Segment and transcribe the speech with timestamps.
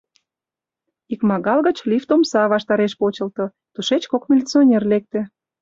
[1.13, 5.21] Икмагал гыч лифт омса ваштареш почылто, тушеч кок милиционер лекте.